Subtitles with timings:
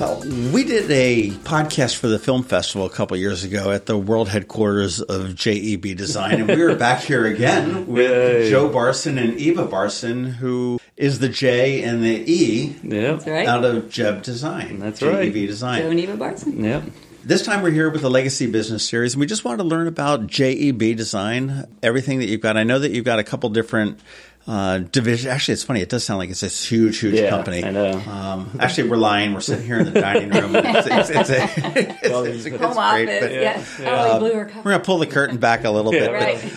[0.00, 0.20] Well,
[0.52, 4.28] we did a podcast for the film festival a couple years ago at the world
[4.28, 8.50] headquarters of JEB Design, and we are back here again with Yay.
[8.50, 13.20] Joe Barsin and Eva Barsin, who is the J and the E Yeah.
[13.24, 13.46] Right.
[13.46, 14.80] out of Jeb Design.
[14.80, 15.32] That's JEB right.
[15.32, 15.82] Design.
[15.82, 16.64] Joe and Eva Barsin.
[16.64, 16.82] Yeah.
[17.24, 19.86] This time we're here with the Legacy Business Series, and we just wanted to learn
[19.86, 22.58] about JEB Design, everything that you've got.
[22.58, 23.98] I know that you've got a couple different
[24.46, 25.26] uh, divisions.
[25.32, 25.80] Actually, it's funny.
[25.80, 27.64] It does sound like it's this huge, huge Yeah, company.
[27.64, 27.92] I know.
[27.98, 29.32] Um, actually, we're lying.
[29.32, 30.54] We're sitting here in the dining room.
[30.66, 33.20] It's, it's, it's, a, it's, Well, it's, it's Home great, office.
[33.20, 33.64] but- yeah.
[33.80, 33.88] Yeah.
[33.90, 36.00] Oh, Uh, we blew her we're going to pull the curtain back a little Yeah,
[36.08, 36.12] bit.
[36.12, 36.52] Right.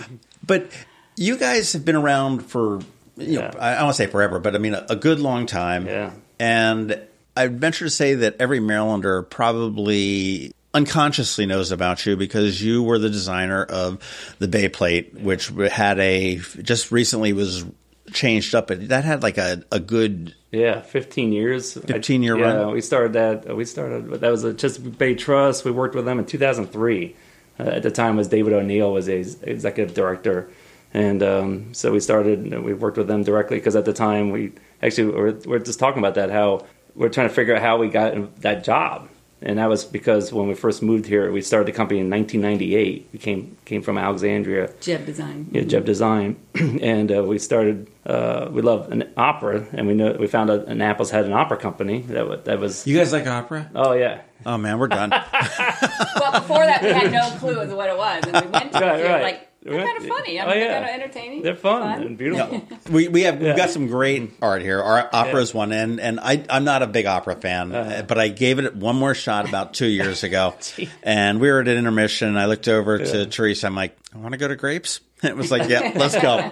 [0.45, 0.71] But, but
[1.15, 2.81] you guys have been around for,
[3.15, 3.59] you know, Yeah.
[3.59, 5.85] I, I don't want to say forever, but I mean a, a good long time.
[5.87, 6.11] Yeah.
[6.39, 6.99] And
[7.37, 12.99] I'd venture to say that every Marylander probably unconsciously knows about you because you were
[12.99, 13.99] the designer of
[14.39, 17.65] the Bay Plate, which had a, just recently was
[18.13, 18.67] changed up.
[18.67, 21.73] But that had like a, a good Yeah, 15 years.
[21.73, 22.71] 15 year yeah, run?
[22.73, 23.55] we started that.
[23.55, 25.65] We started, that was a Chesapeake Bay Trust.
[25.65, 27.15] We worked with them in 2003.
[27.59, 30.49] Uh, at the time was David O'Neill was a executive director.
[30.93, 34.53] And um, so we started, we worked with them directly because at the time we
[34.81, 37.89] actually, we're, we're just talking about that, how we're trying to figure out how we
[37.89, 39.09] got that job.
[39.39, 43.09] And that was because when we first moved here, we started the company in 1998.
[43.13, 44.71] We came, came from Alexandria.
[44.81, 45.47] Jeb Design.
[45.51, 47.87] yeah, Jeb Design, and uh, we started.
[48.03, 51.57] Uh, we love an opera, and we know we found out Annapolis had an opera
[51.57, 52.87] company that wa- that was.
[52.87, 53.69] You guys like opera?
[53.75, 55.11] Oh yeah, Oh man, we're done.
[56.19, 58.71] Well, before that, we had no clue as to what it was, and we went
[58.73, 59.07] to Right, it.
[59.07, 59.21] right.
[59.23, 60.39] Like they're kind of funny.
[60.39, 60.67] I Oh, mean, yeah.
[60.67, 61.41] they're kind of entertaining.
[61.43, 62.61] they're fun, and beautiful.
[62.91, 64.81] we we have we've got some great art here.
[64.81, 68.01] Our opera is one, and and I I'm not a big opera fan, Uh-huh.
[68.03, 70.53] but I gave it one more shot about two years ago,
[71.03, 72.29] and we were at an intermission.
[72.29, 73.67] and I looked over to Teresa.
[73.67, 75.01] I'm like, I want to go to Grapes.
[75.23, 76.35] It was like, yeah, let's go,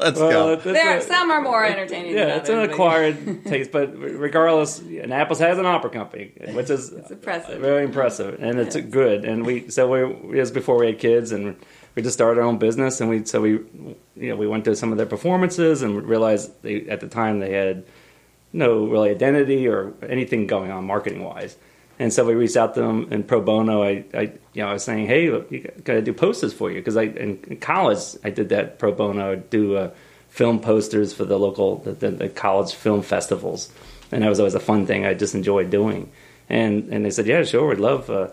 [0.00, 0.56] let's Well, go.
[0.56, 2.14] there, a- some are more entertaining.
[2.14, 6.32] than yeah, it's an others, but acquired taste, but regardless, Annapolis has an opera company,
[6.52, 7.60] which is impressive.
[7.60, 9.24] very impressive, and it's good.
[9.24, 11.56] And we so we it was before we had kids, and
[11.94, 14.74] we just started our own business, and we so we you know we went to
[14.74, 17.84] some of their performances and realized they, at the time they had
[18.52, 21.56] no really identity or anything going on marketing wise.
[21.98, 23.82] And so we reached out to them in pro bono.
[23.82, 24.20] I, I
[24.52, 26.96] you know, I was saying, hey, look, you got to do posters for you because
[26.96, 29.32] I in, college I did that pro bono.
[29.32, 29.90] I'd do uh,
[30.28, 33.72] film posters for the local the, the, the college film festivals,
[34.12, 36.10] and that was always a fun thing I just enjoyed doing.
[36.48, 38.28] And and they said, yeah, sure, we'd love uh,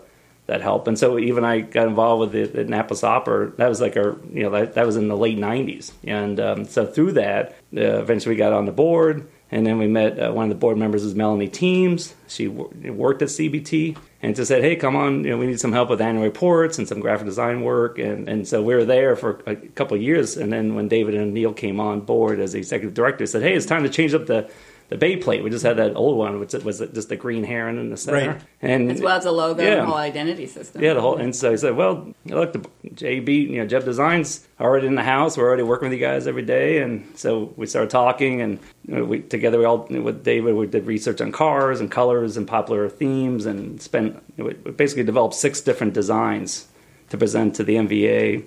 [0.46, 0.86] that help.
[0.86, 3.50] And so even I got involved with the, the Opera.
[3.56, 5.92] That was like our, you know, that, that was in the late '90s.
[6.04, 9.28] And um, so through that, uh, eventually we got on the board.
[9.50, 12.14] And then we met uh, one of the board members is Melanie Teams.
[12.26, 15.60] She wor- worked at CBT and just said, "Hey, come on, you know, we need
[15.60, 18.84] some help with annual reports and some graphic design work." And and so we were
[18.84, 20.36] there for a couple years.
[20.36, 23.84] And then when David O'Neill came on board as executive director, said, "Hey, it's time
[23.84, 24.50] to change up the."
[24.88, 25.42] The Bay plate.
[25.42, 28.28] We just had that old one, which was just the green heron in the center,
[28.32, 28.40] Right.
[28.62, 29.78] and as well as a logo Yeah.
[29.78, 30.80] and whole identity system.
[30.80, 31.16] yeah, the whole.
[31.16, 32.60] And so he said, "Well, look, the
[32.94, 35.36] JB, you know, Jeb Designs already in the house.
[35.36, 38.94] We're already working with you guys every day." And so we started talking, and you
[38.94, 42.46] know, we together we all with David we did research on cars and colors and
[42.46, 46.66] popular themes, and spent we basically developed six different designs
[47.10, 48.44] to present to the MVA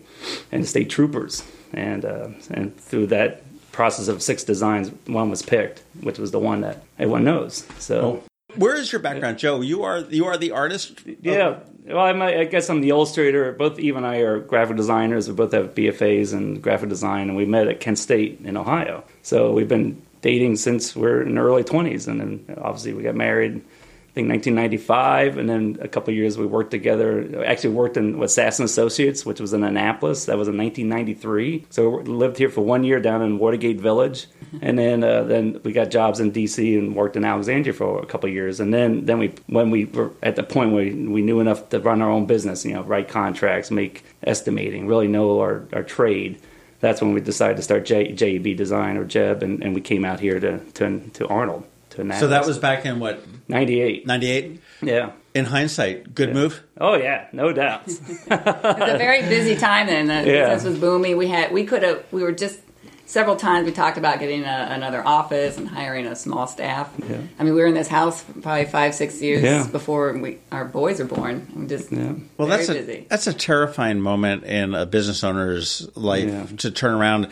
[0.53, 1.44] and the state troopers.
[1.73, 3.44] And uh, and through that
[3.79, 7.66] process of six designs, one was picked, which was the one that everyone knows.
[7.78, 8.01] So.
[8.01, 8.23] Oh.
[8.56, 9.62] Where is your background, Joe?
[9.62, 11.00] You are you are the artist.
[11.22, 11.59] Yeah.
[11.85, 13.53] Well, I'm, I guess I'm the illustrator.
[13.53, 15.29] Both Eve and I are graphic designers.
[15.29, 19.03] We both have BFAs in graphic design, and we met at Kent State in Ohio.
[19.22, 23.16] So we've been dating since we're in our early 20s, and then obviously we got
[23.16, 23.61] married.
[24.09, 27.46] I think 1995, and then a couple of years we worked together.
[27.46, 30.26] Actually, worked in with Sass and Associates, which was in Annapolis.
[30.26, 31.67] That was in 1993.
[31.70, 34.26] So we lived here for one year down in Watergate Village,
[34.64, 38.06] and then uh, then we got jobs in DC and worked in Alexandria for a
[38.08, 38.59] couple of years.
[38.59, 41.79] And then then we when we were at the point where we knew enough to
[41.79, 46.40] run our own business, you know, write contracts, make estimating, really know our, our trade.
[46.79, 50.03] That's when we decided to start J, JEB Design or Jeb, and, and we came
[50.03, 51.64] out here to to, to Arnold.
[51.91, 52.22] To Annapolis.
[52.22, 54.05] So that was back in what 98.
[54.07, 54.61] ninety eight.
[54.81, 55.11] Yeah.
[55.34, 56.63] In hindsight, good move.
[56.79, 57.99] Oh yeah, no doubts.
[58.09, 60.07] it's a very busy time then.
[60.07, 60.53] The Yeah.
[60.53, 61.17] business was booming.
[61.17, 62.59] We had we could have we were just
[63.05, 66.91] several times we talked about getting a, another office and hiring a small staff.
[67.09, 67.17] Yeah.
[67.40, 69.66] I mean, we were in this house probably five, six years Yeah.
[69.72, 71.47] before we, our boys were born.
[71.55, 72.13] I'm just Yeah.
[72.37, 76.45] Well, very that's a that's a terrifying moment in a business owner's life Yeah.
[76.57, 77.29] to turn around.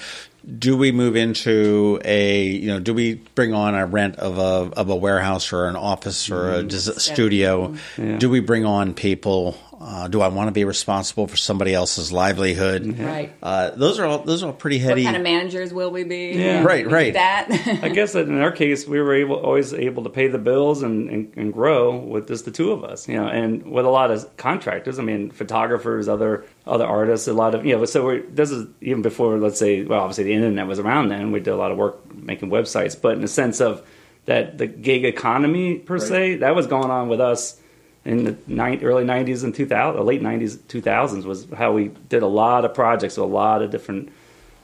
[0.47, 2.79] Do we move into a you know?
[2.79, 6.51] Do we bring on a rent of a of a warehouse or an office or
[6.53, 7.67] a des- studio?
[7.69, 8.09] Mm-hmm.
[8.11, 8.17] Yeah.
[8.17, 9.57] Do we bring on people?
[9.79, 12.97] Uh, do I want to be responsible for somebody else's livelihood?
[12.97, 13.31] Right.
[13.43, 15.03] Uh, those are all those are all pretty What heady.
[15.03, 16.31] kind of managers will we be?
[16.31, 16.63] Yeah.
[16.63, 17.13] Right, right.
[17.13, 17.47] That.
[17.83, 20.81] I guess that in our case, we were able, always able to pay the bills
[20.81, 23.89] and, and, and grow with just the two of us, you know, and with a
[23.89, 24.97] lot of contractors.
[24.97, 27.85] I mean, photographers, other other artists, a lot of you know.
[27.85, 31.31] So this is even before, let's say, well, obviously the internet was around then.
[31.31, 33.85] We did a lot of work making websites, but in the sense of
[34.25, 37.59] that the gig economy per se, that was going on with us
[38.05, 42.27] in the ni- early 90s and 2000 late 90s 2000s was how we did a
[42.27, 44.09] lot of projects with a lot of different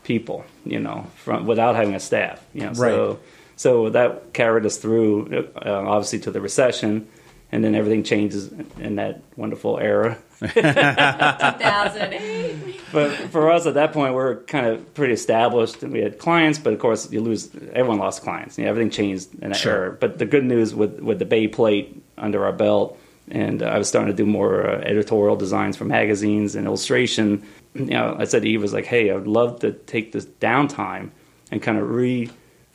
[0.06, 3.20] people you know from without having a staff you know so Right.
[3.58, 7.06] so that carried us through uh, obviously to the recession
[7.54, 12.82] and then everything changes in that wonderful era 2008.
[12.92, 16.18] but for us at that point we are kind of pretty established and we had
[16.18, 19.58] clients but of course you lose everyone lost clients you know, everything changed in that
[19.58, 19.74] Sure.
[19.74, 22.98] era but the good news with with the bay plate under our belt
[23.30, 27.42] and I was starting to do more uh, editorial designs for magazines and illustration.
[27.74, 30.12] You know, I said to Eve, I was like, "Hey, I would love to take
[30.12, 31.10] this downtime
[31.50, 31.90] and kind of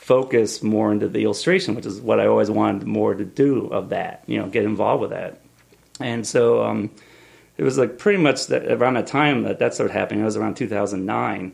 [0.01, 3.91] refocus more into the illustration, which is what I always wanted more to do of
[3.91, 4.25] that.
[4.27, 5.41] You know, get involved with that."
[6.01, 6.91] And so um,
[7.57, 10.23] it was like pretty much that around that time that that started happening.
[10.23, 11.53] It was around 2009,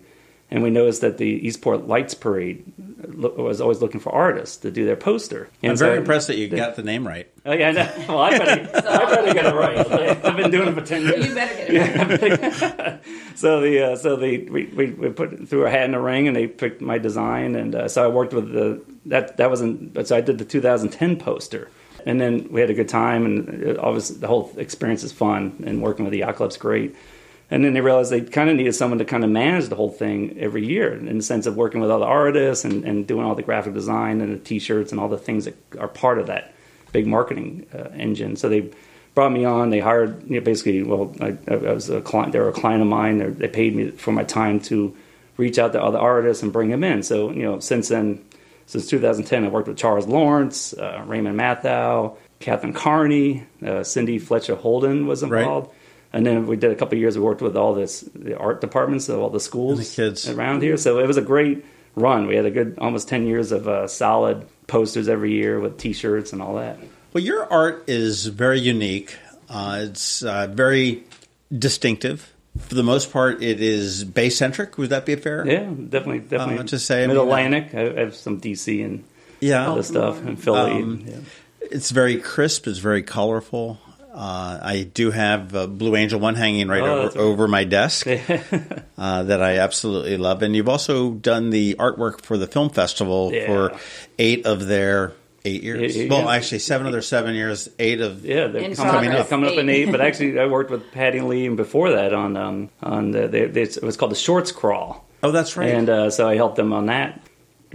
[0.51, 2.65] and we noticed that the Eastport Lights Parade
[3.09, 5.49] lo- was always looking for artists to do their poster.
[5.63, 7.27] And I'm very so- impressed that you got the name right.
[7.47, 7.93] Oh yeah, no.
[8.09, 9.77] well, I better, I better get it right.
[10.25, 11.27] I've been doing it for ten years.
[11.27, 13.01] You better get it right.
[13.37, 16.29] So the uh, so the we, we, we put threw a hat in the ring
[16.29, 20.07] and they picked my design and uh, so I worked with the that that wasn't
[20.07, 21.69] so I did the 2010 poster
[22.07, 25.83] and then we had a good time and obviously the whole experience is fun and
[25.83, 26.95] working with the yacht club's great.
[27.51, 29.91] And then they realized they kind of needed someone to kind of manage the whole
[29.91, 33.35] thing every year in the sense of working with other artists and, and doing all
[33.35, 36.55] the graphic design and the t-shirts and all the things that are part of that
[36.93, 38.37] big marketing uh, engine.
[38.37, 38.71] So they
[39.15, 39.71] brought me on.
[39.71, 42.33] They hired, you know, basically, well, I, I was a client.
[42.33, 43.19] They were a client of mine.
[43.19, 44.97] They, they paid me for my time to
[45.37, 47.03] reach out to other artists and bring them in.
[47.03, 48.25] So you know, since then,
[48.67, 54.55] since 2010, I worked with Charles Lawrence, uh, Raymond Mathau, Catherine Carney, uh, Cindy Fletcher
[54.55, 55.23] Holden was
[55.65, 55.75] Right.
[56.15, 57.19] And then we did a couple of years.
[57.19, 60.29] We worked with all this the art departments of all the schools And the kids.
[60.29, 60.77] around here.
[60.77, 61.65] So it was a great
[61.97, 62.27] run.
[62.29, 66.33] We had a good almost ten years of uh, solid posters every year with T-shirts
[66.33, 66.79] and all that.
[67.13, 69.17] Well, your art is very unique.
[69.49, 71.03] Uh, it's uh, very
[71.57, 72.33] distinctive.
[72.59, 74.79] For the most part, it is Bay centric.
[74.79, 75.45] Would that be fair?
[75.47, 76.59] Yeah, definitely, definitely.
[76.61, 77.75] Uh, to say, Mid Atlantic.
[77.75, 79.03] I I have some DC and
[79.41, 79.71] Yeah.
[79.73, 80.71] other stuff, and Philly.
[80.83, 81.17] Um, yeah.
[81.61, 82.67] It's very crisp.
[82.69, 83.79] It's very colorful.
[84.15, 87.17] Uh, I do have a Blue Angel one hanging right Oh, over, right.
[87.17, 88.07] over my desk
[88.99, 90.43] uh, that I absolutely love.
[90.43, 93.47] And you've also done the artwork for the film festival Yeah.
[93.47, 93.79] for
[94.19, 95.13] eight of their
[95.45, 95.97] eight years.
[95.97, 96.31] Yeah, yeah, well, yeah.
[96.37, 97.69] actually, seven of their seven years.
[97.79, 99.89] Eight of Yeah, they're In coming, up, coming up in Eight.
[99.89, 99.91] eight.
[99.91, 103.47] But actually, I worked with Patty Lee and before that on um, on the, they,
[103.47, 105.71] they, it was called the Shorts Crawl, Oh, that's right.
[105.71, 107.21] and uh, so I helped them on that.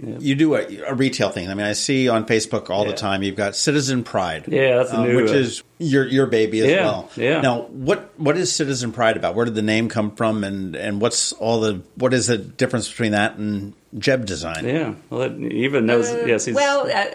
[0.01, 1.49] You do a, a retail thing.
[1.49, 3.23] I mean, I see on Facebook all the time.
[3.23, 4.45] You've got Citizen Pride.
[4.47, 7.09] Yeah, that's a uh, new, which uh, is your your baby as Yeah, well.
[7.15, 7.41] yeah.
[7.41, 9.35] Now, what what is Citizen Pride about?
[9.35, 12.89] Where did the name come from, and and what's all the what is the difference
[12.89, 14.65] between that and Jeb Design?
[14.65, 16.09] Yeah, well, even knows.
[16.09, 17.05] Uh, yes, he's, well, uh,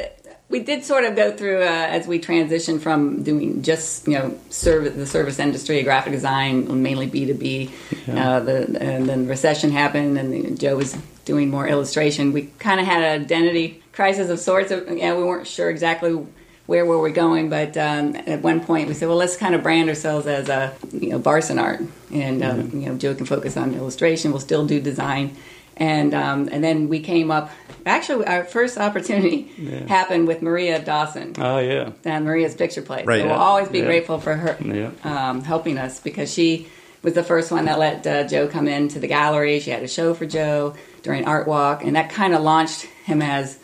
[0.49, 4.39] we did sort of go through uh, as we transitioned from doing just you know
[4.51, 7.71] service the service industry, graphic design, mainly B two B.
[8.09, 12.33] Uh, and then the recession happened, and Joe was doing more illustration.
[12.33, 14.71] We kind of had an identity crisis of sorts.
[14.71, 16.27] Of, yeah, we weren't sure exactly
[16.67, 19.63] where were we going, but um, at one point we said, well, let's kind of
[19.63, 21.81] brand ourselves as a you know Barsin art,
[22.13, 24.31] and um, you know Joe can focus on illustration.
[24.31, 25.37] We'll still do design.
[25.77, 27.51] And um, and then we came up.
[27.87, 29.43] Actually, our first opportunity
[29.89, 33.07] happened with Maria Dawson oh yeah, and Maria's Picture Place.
[33.07, 33.21] Right.
[33.21, 33.43] So we'll Yeah.
[33.43, 33.85] always be Yeah.
[33.87, 34.91] grateful for her Yeah.
[35.03, 36.69] um, helping us because she
[37.03, 39.59] was the first one that let uh, Joe come into the gallery.
[39.61, 43.21] She had a show for Joe during Art Walk, and that kind of launched him
[43.21, 43.59] as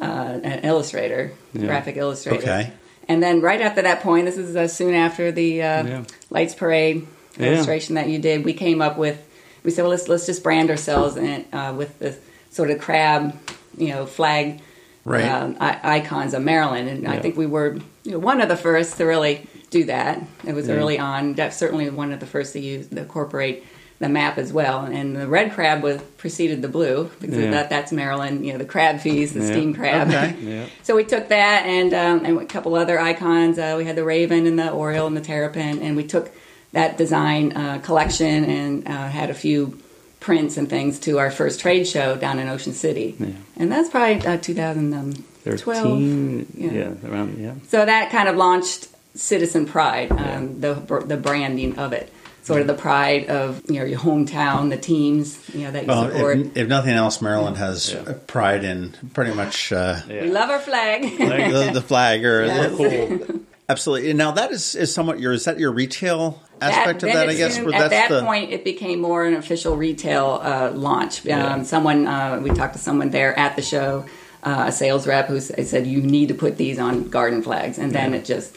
[0.00, 0.04] uh,
[0.42, 2.42] an illustrator, graphic illustrator.
[2.42, 2.70] Okay.
[3.08, 6.04] And then right after that point, this is uh, soon after the uh, Yeah.
[6.30, 7.06] Lights Parade
[7.38, 7.48] Yeah.
[7.48, 8.44] illustration that you did.
[8.44, 9.18] We came up with.
[9.66, 12.14] We said, well, let's let's just brand ourselves in, uh, with the
[12.50, 13.36] sort of crab,
[13.76, 14.60] you know, flag
[15.04, 15.24] Right.
[15.24, 18.56] um, I- icons of Maryland, and I think we were you know, one of the
[18.56, 20.20] first to really do that.
[20.46, 20.74] It was Yeah.
[20.76, 21.34] early on.
[21.34, 23.64] That's certainly one of the first to use to incorporate
[23.98, 24.80] the map as well.
[24.84, 27.50] And the red crab was preceded the blue because Yeah.
[27.52, 28.44] that, that's Maryland.
[28.46, 29.46] You know, the crab feast, the Yeah.
[29.52, 30.08] steamed crab.
[30.08, 30.34] Okay.
[30.42, 30.64] Yeah.
[30.84, 33.58] So we took that and um, and a couple other icons.
[33.58, 36.30] Uh, we had the raven and the oriole and the terrapin, and we took
[36.76, 39.78] that design uh, collection and uh, had a few
[40.20, 43.28] prints and things to our first trade show down in Ocean City, Yeah.
[43.56, 45.24] and that's probably uh, 2012.
[45.44, 46.70] 13, Yeah.
[46.72, 47.08] yeah.
[47.10, 47.54] around, yeah.
[47.68, 50.74] So that kind of launched Citizen Pride, um, the
[51.06, 52.12] the branding of it.
[52.42, 55.88] Sort of the pride of you know your hometown, the teams you know that you
[55.88, 56.38] Well, support.
[56.38, 58.12] if, if nothing else, Maryland has Yeah.
[58.28, 60.22] pride in pretty much uh, Yeah.
[60.22, 61.02] We love our flag.
[61.18, 62.76] the, the flag or Yes.
[62.76, 63.40] Cool.
[63.68, 64.12] Absolutely.
[64.12, 67.28] Now that is, is somewhat your is that your retail aspect then of that?
[67.28, 71.24] I guess soon- at that the point it became more an official retail uh, launch.
[71.24, 71.54] Yeah.
[71.54, 74.06] Um, someone uh, we talked to someone there at the show,
[74.42, 77.92] uh, a sales rep who said you need to put these on garden flags, and
[77.92, 78.56] then it just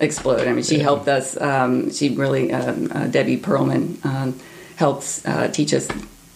[0.00, 0.48] exploded.
[0.48, 1.40] I mean, she helped us.
[1.40, 4.40] Um, she really um, uh, Debbie Perlman um,
[4.76, 5.88] helps uh, teach us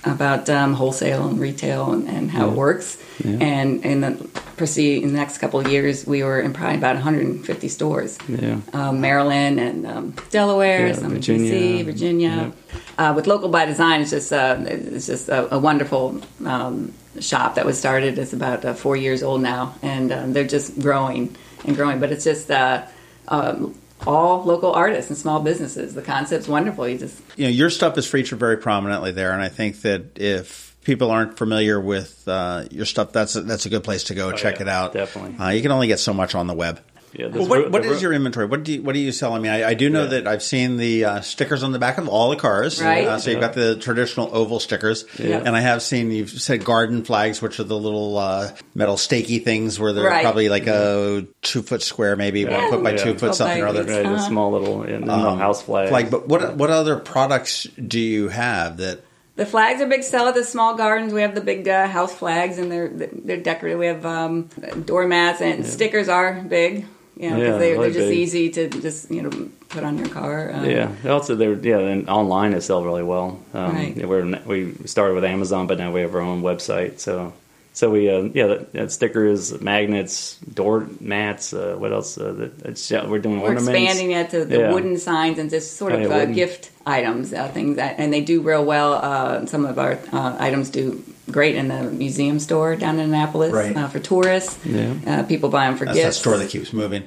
[0.05, 2.97] about um, wholesale and retail and, and how it works.
[3.25, 6.95] And in the proceed in the next couple of years, we were in probably about
[6.97, 8.59] 150 stores Yeah.
[8.73, 11.53] um, Maryland and um, Delaware, Yeah, some in Virginia.
[11.53, 12.53] DC, Virginia.
[12.99, 17.55] Uh, with Local by Design, it's just uh, it's just a, a wonderful um, shop
[17.57, 18.19] that was started.
[18.19, 22.01] It's about uh, four years old now, and um, they're just growing and growing.
[22.01, 22.87] But it's just uh,
[23.29, 25.95] um, all local artists and small businesses.
[25.95, 26.89] The concept's wonderful.
[26.89, 30.19] You just you know your stuff is featured very prominently there, and I think that
[30.19, 34.15] if people aren't familiar with uh, your stuff, that's a, that's a good place to
[34.15, 34.33] go.
[34.33, 34.93] check yeah, it out.
[34.95, 35.37] definitely.
[35.45, 36.81] uh, you can only get so much on the web.
[37.13, 38.45] Yeah, Well, what, ro- what the is ro- your inventory?
[38.47, 39.33] What do you, what do you sell?
[39.33, 40.09] I mean, I, I do know Yeah.
[40.21, 42.83] that I've seen the uh, stickers on the back of all the cars.
[42.83, 43.07] Right.
[43.07, 45.39] Uh, so you've got the traditional oval stickers, Yeah.
[45.43, 49.43] and I have seen you've said garden flags, which are the little uh, metal stakey
[49.43, 50.23] things where they're Right.
[50.23, 52.97] probably like a two foot square, maybe one foot by Yeah.
[53.05, 53.85] two foot, Oh, something or other.
[53.85, 54.29] Right, a Uh-huh.
[54.29, 55.89] small little and then the house flag.
[55.89, 56.11] Flag.
[56.11, 59.01] But what what other products do you have that?
[59.37, 61.13] The flags are big sell at the small gardens.
[61.13, 63.79] We have the big uh, house flags, and they're they're decorated.
[63.79, 64.49] We have um,
[64.85, 66.87] doormats and stickers are big.
[67.19, 68.19] You know, Yeah, they, really they're just big.
[68.19, 70.53] easy to just you know put on your car.
[70.53, 70.91] Um, Yeah.
[71.07, 71.79] Also, they're yeah.
[71.79, 73.39] And online they sell really well.
[73.55, 74.09] Um, Right.
[74.09, 76.99] We're we started with Amazon, but now we have our own website.
[76.99, 77.33] So
[77.77, 81.53] so we uh, yeah, that, that stickers, magnets, door mats.
[81.53, 82.17] Uh, what else?
[82.17, 83.69] Uh, that, it's, yeah, we're doing We're ornaments.
[83.69, 84.73] expanding it to the Yeah.
[84.73, 88.23] wooden signs and just sort of yeah, uh, gift items, uh, things that, and they
[88.23, 88.95] do real well.
[88.95, 93.53] Uh, some of our uh, items do great in the museum store down in Annapolis
[93.53, 93.77] Right.
[93.77, 94.59] uh, for tourists.
[94.65, 94.95] Yeah.
[95.07, 96.17] Uh, people buy them for That's that gifts.
[96.17, 97.03] store that keeps moving.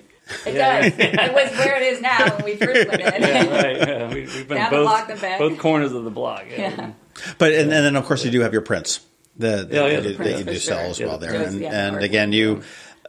[0.45, 0.93] It does.
[0.99, 3.21] it was where it is now when we first went in.
[3.23, 3.77] Yeah, right.
[3.77, 4.07] Yeah.
[4.13, 5.39] We, we've been Down the both block, the back.
[5.39, 6.45] both corners of the block.
[6.51, 6.57] Yeah.
[6.77, 6.91] Yeah.
[7.39, 8.99] But and, and then of course you do have your prints
[9.39, 10.89] that, Yeah, yeah, that, the you- that you do sell sure.
[10.89, 11.41] as Yeah, well the there.
[11.47, 12.61] And, yeah, and again, you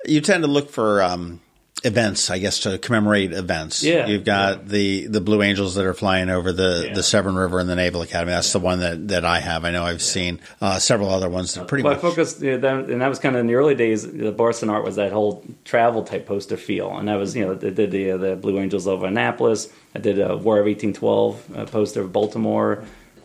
[0.06, 1.40] you tend to look for um,
[1.84, 3.82] events, I guess, to commemorate events.
[3.82, 6.94] Yeah, you've got the the Blue Angels that are flying over the, Yeah.
[6.94, 8.32] the Severn River and the Naval Academy.
[8.32, 9.64] That's the one that, that I have.
[9.64, 12.02] I know I've seen uh, several other ones that are pretty Well, I much.
[12.02, 14.02] focused, yeah, that, and that was kind of in the early days.
[14.10, 17.54] The Barsin art was that whole travel type poster feel, and that was you know
[17.54, 19.68] they did the uh, the Blue Angels over Annapolis.
[19.94, 22.84] I did a War of eighteen twelve uh, poster of Baltimore.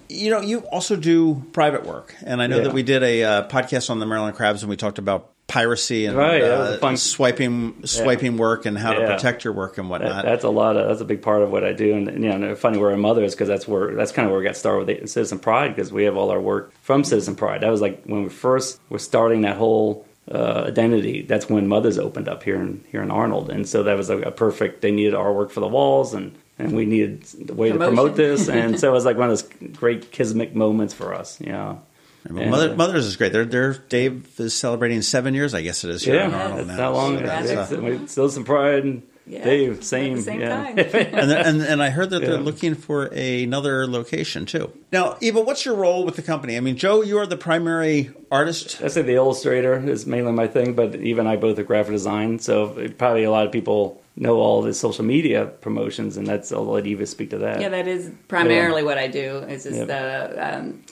[0.10, 2.64] You know, you also do private work, and I know Yeah.
[2.64, 6.06] that we did a uh, podcast on the Maryland Crabs, and we talked about piracy
[6.08, 10.26] and Right, uh, swiping swiping work and how to protect your work and That, whatnot.
[10.26, 12.56] that's a lot of that's a big part of what I do, and you know,
[12.56, 14.88] funny where my mother is because that's where that's kind of where we got started
[15.02, 17.62] with Citizen Pride because we have all our work from Citizen Pride.
[17.62, 21.22] That was like when we first were starting that whole uh, identity.
[21.22, 24.18] That's when Mothers opened up here in here in Arnold, and so that was a,
[24.22, 24.82] a perfect.
[24.82, 28.16] They needed our work for the walls, and and we needed a way to promote
[28.16, 31.40] this, and so it was like one of those great kismic moments for us.
[31.42, 31.82] You know.
[32.30, 33.34] Well, Mother, uh, Mothers is great.
[33.34, 36.68] They're, they're, Dave is celebrating seven years, I guess it is here Yeah, in that's
[36.70, 36.76] now.
[36.78, 37.12] not long.
[37.14, 37.28] So ago.
[37.28, 38.84] that's, that's- uh, We still some pride.
[38.84, 40.50] And Yeah, Dave, at same, the same yeah.
[40.50, 40.80] time.
[40.80, 44.72] and, and and I heard that they're looking for another location too.
[44.92, 46.58] Now, Eva, what's your role with the company?
[46.58, 48.82] I mean, Joe, you are the primary artist.
[48.82, 52.40] I say the illustrator is mainly my thing, but even I both are graphic design,
[52.40, 56.66] so probably a lot of people know all the social media promotions, and that's I'll
[56.66, 57.60] let Eva speak to that.
[57.62, 59.40] Yeah, that is primarily what I do.
[59.48, 59.88] It's just Yep.
[59.88, 60.84] the um,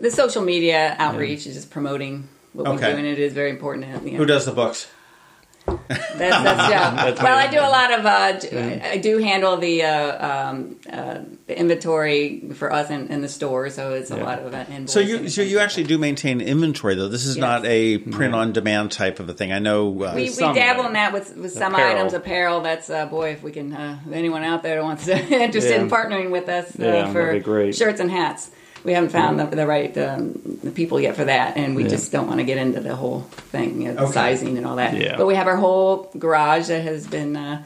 [0.00, 2.86] the social media outreach is just promoting what Okay.
[2.88, 3.84] we do, and it is very important.
[3.86, 4.86] To, you know, Who does the books?
[5.88, 6.96] That's, that's Joe.
[6.96, 7.38] That's well.
[7.38, 8.06] I do a lot of.
[8.06, 13.28] Uh, d- I do handle the uh, um, uh, inventory for us in, in the
[13.28, 14.24] store, so it's a Yeah.
[14.24, 17.08] lot of uh, So you so you actually do maintain inventory though.
[17.08, 17.40] This is Yes.
[17.40, 19.52] not a print on demand type of a thing.
[19.52, 19.88] I know.
[20.02, 21.96] Uh, We, we dabble in that with, with some Apparel.
[21.96, 22.60] items, apparel.
[22.60, 25.88] That's uh, boy, if we can, uh, anyone out there that wants to interested in
[25.90, 27.74] partnering with us uh, Yeah, for great.
[27.74, 28.50] shirts and hats.
[28.84, 31.88] We haven't found the, the right um, the people yet for that, and we Yeah.
[31.90, 33.20] just don't want to get into the whole
[33.52, 34.12] thing, you know, the Okay.
[34.12, 34.96] sizing and all that.
[34.96, 35.16] Yeah.
[35.16, 37.62] But we have our whole garage that has been uh,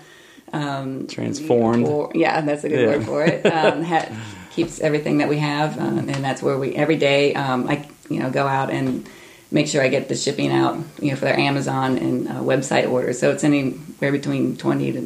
[0.53, 1.87] um, Transformed.
[1.87, 2.87] for- yeah, that's a good Yeah.
[2.97, 3.47] word for it.
[3.53, 4.09] Um, ha-
[4.51, 8.21] keeps everything that we have, uh, and that's where we every day um, I you
[8.21, 9.09] know go out and
[9.51, 12.91] make sure I get the shipping out you know for their Amazon and uh, website
[12.91, 13.19] orders.
[13.19, 15.03] So it's anywhere between twenty to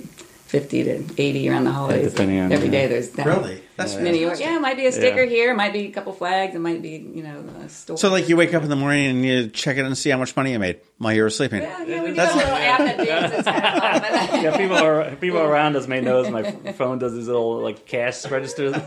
[0.47, 2.13] fifty to eighty around the holidays.
[2.13, 2.73] depending on- every yeah.
[2.73, 3.63] day there's that Really?
[3.79, 4.19] That's many.
[4.21, 4.47] fantastic.
[4.47, 5.31] Yeah, it might be a sticker Yeah.
[5.31, 7.97] here, it might be a couple flags, it might be you know a store.
[7.97, 10.19] So, like, you wake up in the morning and you check it and see how
[10.19, 11.63] much money you made while you were sleeping.
[11.63, 13.45] yeah, yeah, we do That's have a little app that digs.
[13.45, 17.61] Kind of Yeah, people are people around us may know my phone does these little
[17.61, 18.73] like cash registers.
[18.73, 18.83] like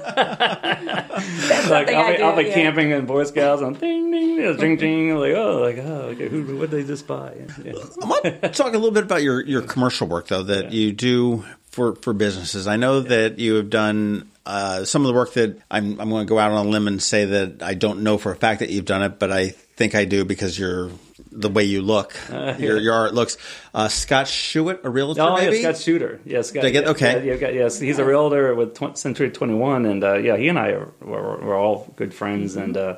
[1.69, 2.53] something I'll be, do, I'll be yeah.
[2.53, 5.15] camping in Boy Scouts and ding ding, you know, ding ding.
[5.15, 7.33] Like oh, like oh, okay, who what did they just buy?
[7.63, 7.73] Yeah.
[8.01, 10.91] I want to talk a little bit about your, your commercial work, though, that you
[10.91, 12.67] do for, for businesses.
[12.67, 16.25] I know that you have done uh, some of the work that I'm, I'm going
[16.25, 18.59] to go out on a limb and say that I don't know for a fact
[18.59, 20.89] that you've done it, but I think I do because you're
[21.31, 23.37] the way you look, your, your art looks.
[23.73, 25.57] Uh, Scott Shewitt, a realtor, Oh, maybe?
[25.59, 26.19] yeah, Scott Shooter.
[26.25, 26.63] Yeah, Scott.
[26.63, 27.25] Did I get- okay.
[27.25, 30.59] Yeah, yeah, yes, he's a realtor with tw- Century 21, and uh, yeah, he and
[30.59, 32.97] I are, were, were all good friends, and uh,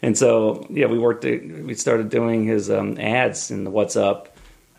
[0.00, 1.24] and so yeah, we worked.
[1.24, 4.31] We started doing his um, ads in the What's Up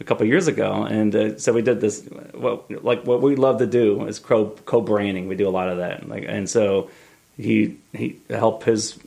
[0.04, 2.08] a couple years ago, and uh, so we did this.
[2.34, 5.28] Well, like what we love to do is co co branding.
[5.28, 6.90] We do a lot of that, like, and so
[7.38, 9.00] he he helped his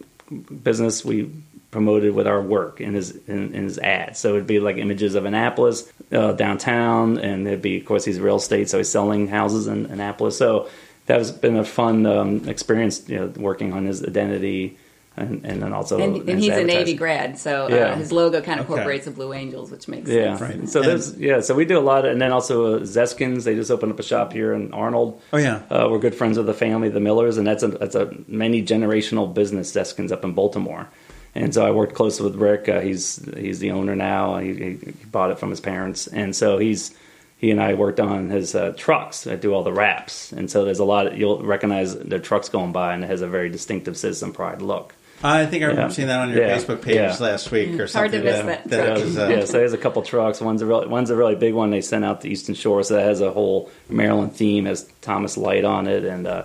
[0.62, 1.04] business.
[1.04, 1.30] We
[1.70, 4.18] promoted with our work in his in, in his ads.
[4.18, 8.18] So it'd be like images of Annapolis uh, downtown, and it'd be, of course, he's
[8.18, 10.38] real estate, so he's selling houses in Annapolis.
[10.38, 10.68] So
[11.06, 14.78] that has been a fun um, experience, you know, working on his identity,
[15.16, 17.76] and, and then also And, his and he's a Navy grad, so Yeah.
[17.92, 18.74] uh, his logo kind of Okay.
[18.74, 20.72] incorporates the Blue Angels, which makes Yeah, sense.
[20.72, 23.44] So And- there's yeah, so we do a lot, of, and then also uh, Zeskins.
[23.44, 25.20] They just opened up a shop here in Arnold.
[25.32, 25.60] Oh, yeah.
[25.70, 28.62] uh, we're good friends with the family, the Millers, and that's a that's a many
[28.62, 29.72] generational business.
[29.72, 30.88] Zeskins up in Baltimore,
[31.34, 32.68] and so I worked closely with Rick.
[32.68, 34.38] Uh, he's he's the owner now.
[34.38, 34.78] He, he
[35.10, 36.94] bought it from his parents, and so he's
[37.38, 39.26] he and I worked on his uh, trucks.
[39.26, 41.06] I do all the wraps, and so there's a lot.
[41.08, 44.62] Of, you'll recognize the trucks going by, and it has a very distinctive Citizen Pride
[44.62, 44.94] look.
[45.24, 45.94] I think I remember Yeah.
[45.94, 46.56] seeing that on your Yeah.
[46.56, 47.16] Facebook page Yeah.
[47.20, 48.46] last week or It's hard to something.
[48.46, 48.98] miss that truck.
[49.04, 50.40] was, uh, yeah, so there's a couple trucks.
[50.40, 51.70] One's a really, one's a really big one.
[51.70, 55.36] They sent out the Eastern Shore, so that has a whole Maryland theme, has Thomas
[55.38, 56.42] Light on it, and uh,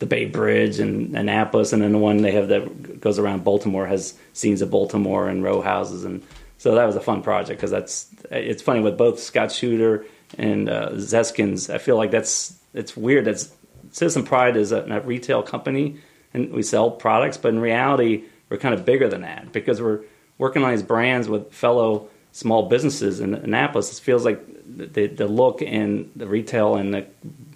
[0.00, 3.86] the Bay Bridge and Annapolis, and then the one they have that goes around Baltimore
[3.86, 6.22] has scenes of Baltimore and row houses, and
[6.58, 10.04] so that was a fun project because that's it's funny with both Scott Shooter
[10.36, 11.72] and uh, Zeskins.
[11.72, 13.24] I feel like that's it's weird.
[13.24, 13.50] That's
[13.92, 15.96] Citizen Pride is a, a retail company,
[16.34, 20.00] and we sell products, but in reality, we're kind of bigger than that because we're
[20.38, 23.98] working on these brands with fellow small businesses in Annapolis.
[23.98, 27.06] It feels like the, the look and the retail and the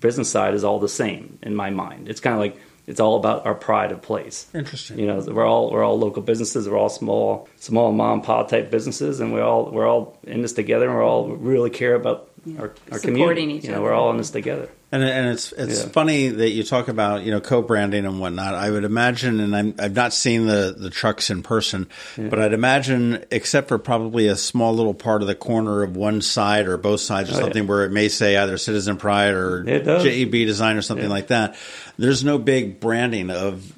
[0.01, 2.09] business side is all the same in my mind.
[2.09, 4.49] It's kind of like it's all about our pride of place.
[4.53, 4.99] Interesting.
[4.99, 6.69] You know, we're all we're all local businesses.
[6.69, 10.43] We're all small small mom and pop type businesses, and we're all we're all in
[10.43, 10.87] this together.
[10.87, 13.43] and We're all really care about our, our Supporting community.
[13.59, 13.85] each you know, other.
[13.85, 14.69] we're all in this together.
[14.95, 15.89] And, and it's it's Yeah.
[15.89, 18.55] funny that you talk about you know co-branding and whatnot.
[18.55, 22.53] I would imagine, and I'm, I've not seen the the trucks in person, but I'd
[22.53, 26.77] imagine, except for probably a small little part of the corner of one side or
[26.77, 27.43] both sides or Oh, yeah.
[27.45, 31.11] something where it may say either Citizen Pride or JEB Design or something Yeah.
[31.11, 31.57] like that.
[31.99, 33.73] There's no big branding of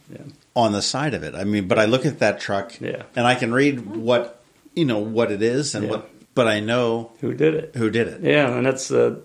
[0.57, 1.37] on the side of it.
[1.37, 3.03] I mean, but I look at that truck Yeah.
[3.15, 4.41] and I can read what
[4.75, 5.91] you know what it is and Yeah.
[5.93, 7.75] what, but I know Who did it?
[7.77, 8.21] who did it.
[8.23, 9.17] Yeah, and that's uh,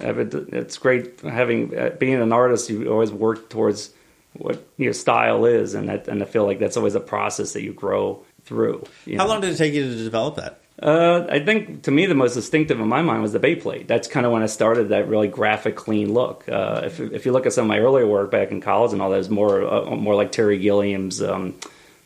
[0.00, 2.70] it's great having uh, being an artist.
[2.70, 3.90] You always work towards
[4.34, 7.62] what your style is, and that, and I feel like that's always a process that
[7.62, 8.84] you grow through.
[9.06, 9.30] you How know.
[9.32, 10.58] long did it take you to develop that?
[10.82, 13.86] Uh, I think to me the most distinctive in my mind was the Bay plate.
[13.86, 16.48] That's kind of when I started that really graphic, clean look.
[16.48, 19.00] Uh, if if you look at some of my earlier work back in college and
[19.00, 21.54] all that, it's more uh, more like Terry Gilliam's um,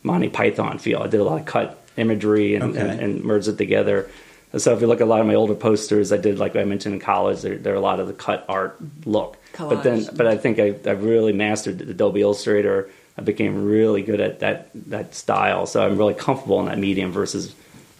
[0.02, 1.02] Monty Python feel.
[1.02, 2.80] I did a lot of cut imagery and, Okay.
[2.80, 4.10] and, and merged it together.
[4.56, 6.64] So if you look at a lot of my older posters, I did like I
[6.64, 7.42] mentioned in college.
[7.42, 9.36] There are a lot of the cut art look.
[9.58, 12.90] But then, but I think I, I really mastered Adobe Illustrator.
[13.18, 15.66] I became really good at that that style.
[15.66, 17.54] So I'm really comfortable in that medium versus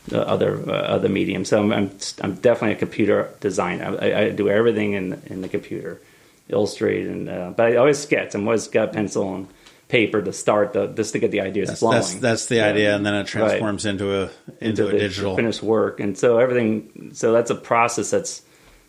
[0.09, 1.49] the other uh, other mediums.
[1.49, 3.99] So I'm, I'm I'm definitely a computer designer.
[4.01, 6.01] I, I do everything in in the computer,
[6.49, 8.35] illustrate and uh, but I always sketch.
[8.35, 9.49] I'm always got pencil and
[9.89, 11.97] paper to start the just to get the ideas That's, flowing.
[11.97, 15.37] that's that's the idea, and then it transforms into a into, a the digital.
[15.37, 17.11] finished work, and so everything.
[17.15, 18.43] So that's a process that's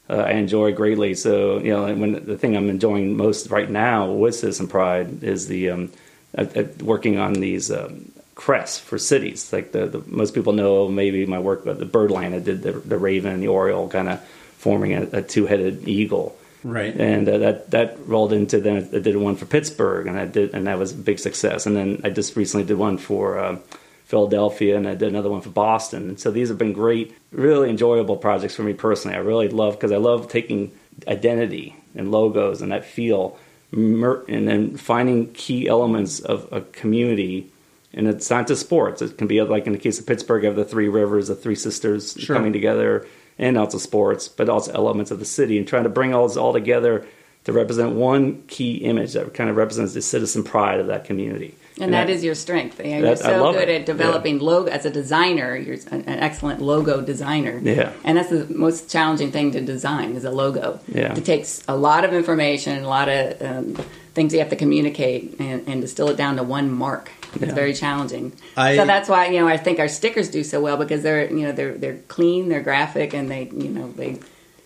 [0.09, 1.13] uh, I enjoy greatly.
[1.13, 5.47] So you know, when the thing I'm enjoying most right now with Citizen Pride is
[5.47, 5.91] the um,
[6.37, 9.51] uh, uh, working on these um, crests for cities.
[9.51, 12.35] Like the, the most people know maybe my work with the Birdland.
[12.35, 14.23] I did the, the raven and the oriole, kind of
[14.57, 16.37] forming a, a two headed eagle.
[16.69, 16.93] Right.
[16.99, 20.53] and uh, that that rolled into then I did one for Pittsburgh, and I did,
[20.53, 21.65] and that was a big success.
[21.65, 23.57] And then I just recently did one for uh,
[24.05, 26.09] Philadelphia, and I did another one for Boston.
[26.09, 29.15] And so these have been great, really enjoyable projects for me personally.
[29.17, 30.71] I really love because I love taking
[31.07, 33.37] identity and logos and that feel
[33.71, 37.51] mer- and then finding key elements of a community.
[37.93, 39.01] And it's not just sports.
[39.01, 41.35] It can be like in the case of Pittsburgh, you have the three rivers, the
[41.35, 42.35] three sisters Sure.
[42.35, 43.07] coming together,
[43.39, 46.37] and also sports, but also elements of the city, and trying to bring all this
[46.37, 47.05] all together
[47.43, 51.55] to represent one key image that kind of represents the citizen pride of that community.
[51.79, 52.83] And that is your strength.
[52.83, 53.81] You know, That- you're so good it.
[53.81, 55.55] at developing logo as a designer.
[55.55, 57.61] You're an an excellent logo designer.
[57.63, 57.91] Yeah.
[58.03, 60.79] And that's the most challenging thing to design is a logo.
[60.87, 61.15] Yeah.
[61.15, 63.77] It takes a lot of information, a lot of um,
[64.17, 67.09] things you have to communicate, and, and distill it down to one mark.
[67.35, 67.53] It's Yeah.
[67.53, 68.33] very challenging.
[68.57, 71.29] I- so that's why you know I think our stickers do so well because they're
[71.31, 74.17] you know they're they're clean, they're graphic, and they you know they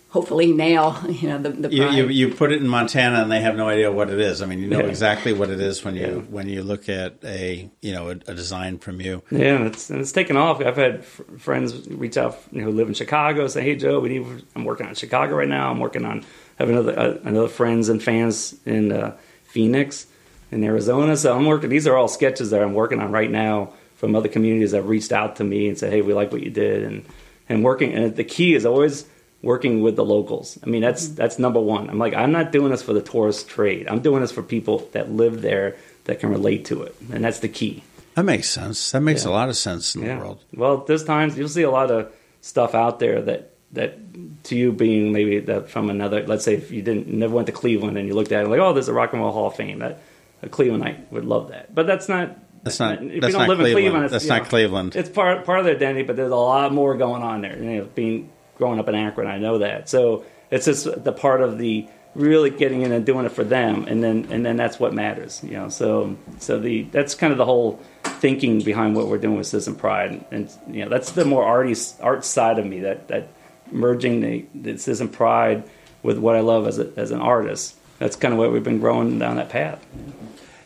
[0.10, 0.88] hopefully nail
[1.22, 3.68] you know the the You, you you put it in Montana and they have no
[3.76, 4.42] idea what it is.
[4.42, 4.94] I mean, you know Yeah.
[4.96, 6.34] exactly what it is when you Yeah.
[6.36, 9.22] when you look at a you know a, a design from you.
[9.32, 10.62] Yeah, and it's, it's taken off.
[10.62, 14.00] I've had f- friends reach out you know, who live in Chicago, say, "Hey, Joe,
[14.00, 14.26] we need.
[14.56, 15.66] I'm working on Chicago right now.
[15.72, 16.24] I'm working on
[16.60, 19.12] having another uh, another friends and fans in uh,
[19.52, 20.08] Phoenix,
[20.52, 21.16] in Arizona.
[21.18, 21.70] So I'm working.
[21.70, 25.12] These are all sketches that I'm working on right now from other communities that reached
[25.12, 27.06] out to me and said, "Hey, we like what you did," and
[27.50, 27.94] and working.
[27.94, 29.06] And the key is always
[29.42, 30.60] working with the locals.
[30.64, 31.16] I mean, that's mm-hmm.
[31.16, 31.90] that's number one.
[31.90, 33.88] I'm like, I'm not doing this for the tourist trade.
[33.88, 37.40] I'm doing this for people that live there that can relate to it, and that's
[37.40, 37.84] the key.
[38.16, 38.92] That makes sense.
[38.92, 39.32] That makes Yeah.
[39.32, 40.44] a lot of sense in the world.
[40.54, 42.12] Well, there's times you'll see a lot of
[42.42, 43.97] stuff out there that that
[44.43, 46.25] to you being maybe that from another.
[46.25, 48.60] Let's say if you didn't never went to Cleveland and you looked at it like,
[48.60, 49.79] oh, there's a Rock and Roll Hall of Fame.
[49.79, 50.01] That
[50.41, 52.38] a Clevelandite would love that, but that's not.
[52.63, 53.73] That's not- If that's you don't live in Cleveland.
[53.73, 54.95] Cleveland, it's, That's not know, Cleveland.
[54.95, 57.57] It's part part of their identity, but there's a lot more going on there.
[57.57, 59.89] You know, being growing up in Akron, I know that.
[59.89, 63.86] So it's just the part of the really getting in and doing it for them,
[63.88, 65.41] and then and then that's what matters.
[65.43, 69.38] You know, so so the that's kind of the whole thinking behind what we're doing
[69.38, 73.07] with Citizen Pride, and you know that's the more arty art side of me that
[73.07, 73.29] that
[73.71, 75.63] merging the, the Citizen Pride
[76.03, 77.75] with what I love as a, as an artist.
[77.99, 79.86] That's kind of what we've been growing down that path.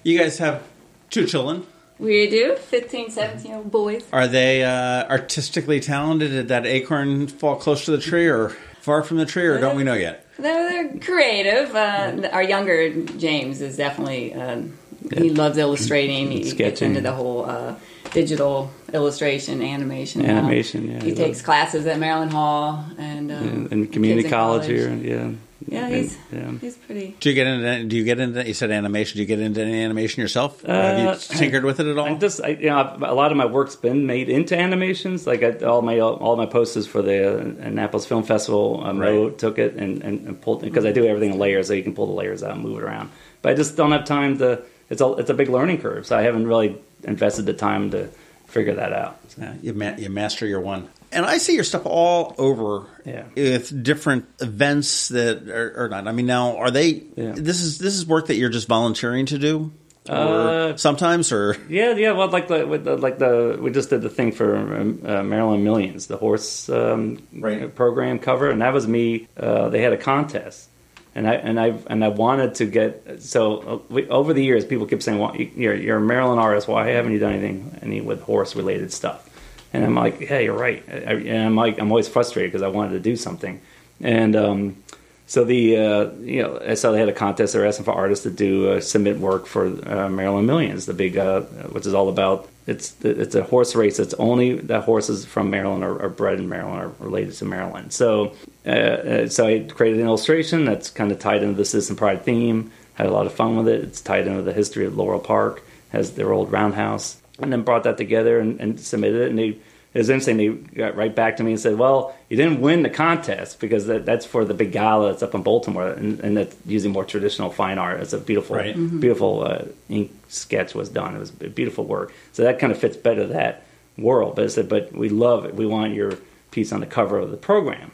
[0.03, 0.63] You guys have
[1.09, 1.65] two children.
[1.99, 4.03] we do 15, 17 year old boys.
[4.13, 6.31] Are they uh, artistically talented?
[6.31, 8.49] Did that acorn fall close to the tree or
[8.81, 10.25] far from the tree, or don't we know yet?
[10.37, 11.75] They're, they're creative.
[11.75, 14.77] Uh, Our younger James is definitely um,
[15.13, 16.31] he loves illustrating.
[16.31, 17.75] He gets into the whole uh,
[18.11, 20.23] digital illustration, animation.
[20.23, 20.37] now.
[20.39, 24.23] Animation, yeah, He he takes loves- classes at Maryland Hall and um, And, and community
[24.23, 25.29] kids in college, here, yeah.
[25.67, 26.51] Yeah, And- he's yeah.
[26.61, 27.15] he's pretty.
[27.19, 27.83] Do you get into?
[27.85, 28.45] Do you get into?
[28.45, 29.15] You said animation.
[29.17, 30.63] Do you get into any animation yourself?
[30.63, 32.05] Or have you Uh, tinkered with it at all?
[32.05, 35.25] I just, I, you know, a lot of my work's been made into animations.
[35.25, 39.27] Like I, all my all my posters for the uh, Annapolis Film Festival, um, Mo
[39.29, 39.37] Right.
[39.39, 41.95] took it and, and, and pulled because I do everything in layers, so you can
[41.95, 43.09] pull the layers out and move it around.
[43.41, 44.61] But I just don't have time to.
[44.91, 48.09] It's a it's a big learning curve, so I haven't really invested the time to
[48.55, 49.19] figure that out.
[49.37, 50.87] Yeah, you, ma- you master your one.
[51.11, 53.25] And I see your stuff all over Yeah.
[53.35, 56.07] with different events that are, are not.
[56.07, 57.03] I mean, now are they?
[57.15, 57.33] Yeah.
[57.35, 59.71] This is this is work that you're just volunteering to do,
[60.09, 62.11] or Uh, sometimes, or Yeah, yeah.
[62.13, 65.23] Well, like the, with the like the we just did the thing for um, uh,
[65.23, 67.73] Maryland Millions, the horse um, Right.
[67.75, 69.27] program cover, and that was me.
[69.37, 70.69] Uh, they had a contest,
[71.15, 74.65] and I and I and I wanted to get so uh, we, over the years,
[74.65, 76.67] people kept saying, well, "You're you're a Maryland artist.
[76.67, 79.27] Why haven't you done anything any with horse related stuff?"
[79.73, 82.67] And I'm like, "Hey, you're right." I, and I'm like, I'm always frustrated because I
[82.67, 83.61] wanted to do something,
[84.01, 84.35] and.
[84.35, 84.83] um
[85.27, 87.53] so the uh, you know so they had a contest.
[87.53, 91.17] They're asking for artists to do uh, submit work for uh, Maryland Millions, the big
[91.17, 93.99] uh, which is all about it's it's a horse race.
[93.99, 97.91] It's only that horses from Maryland are, are bred in Maryland are related to Maryland.
[97.91, 98.33] So
[98.65, 102.23] uh, uh, so I created an illustration that's kind of tied into the Citizen Pride
[102.23, 102.71] theme.
[102.93, 103.83] Had a lot of fun with it.
[103.83, 107.83] It's tied into the history of Laurel Park, has their old roundhouse, and then brought
[107.83, 109.29] that together and, and submitted it.
[109.29, 109.57] And they
[109.95, 110.37] it was interesting.
[110.37, 113.87] They got right back to me and said, "Well, you didn't win the contest because
[113.87, 117.05] that, that's for the big gala that's up in Baltimore, and, and that's using more
[117.05, 118.01] traditional fine art.
[118.01, 118.75] It's a beautiful, Right.
[118.75, 121.15] beautiful uh, ink sketch was done.
[121.15, 122.13] It was beautiful work.
[122.33, 123.63] So that kind of fits better that
[123.97, 124.35] world.
[124.35, 125.55] But I said, but we love it.
[125.55, 126.11] We want your
[126.51, 127.91] piece on the cover of the program."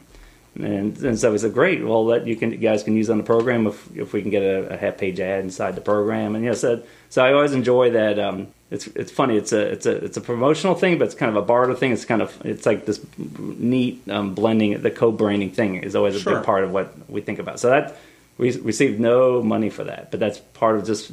[0.54, 1.82] And, and so we said, great.
[1.84, 4.30] Well, that you can, you guys can use on the program if, if we can
[4.30, 6.34] get a, a half page ad inside the program.
[6.34, 8.18] And you know, so, so I always enjoy that.
[8.18, 9.36] Um, it's it's funny.
[9.36, 11.92] It's a it's a it's a promotional thing, but it's kind of a barter thing.
[11.92, 14.80] It's kind of it's like this neat um, blending.
[14.80, 16.36] The co-branding thing is always a Sure.
[16.36, 17.60] big part of what we think about.
[17.60, 17.98] So that
[18.38, 21.12] we received no money for that, but that's part of just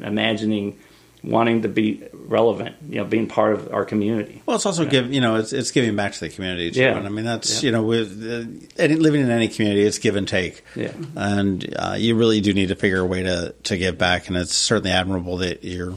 [0.00, 0.78] imagining
[1.24, 2.76] wanting to be relevant.
[2.88, 4.42] You know, being part of our community.
[4.46, 6.80] well, it's also give you know it's it's giving back to the community too.
[6.80, 6.96] Yeah.
[6.96, 7.66] And I mean that's Yeah.
[7.68, 10.62] you know with uh, any, living in any community, it's give and take.
[10.76, 10.92] Yeah.
[11.16, 14.36] and uh, you really do need to figure a way to to give back, and
[14.36, 15.94] it's certainly admirable that you're